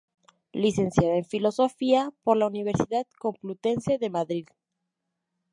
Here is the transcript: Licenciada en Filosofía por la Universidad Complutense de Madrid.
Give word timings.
Licenciada 0.51 1.15
en 1.15 1.25
Filosofía 1.25 2.11
por 2.23 2.35
la 2.35 2.47
Universidad 2.47 3.05
Complutense 3.19 3.99
de 3.99 4.09
Madrid. 4.09 4.47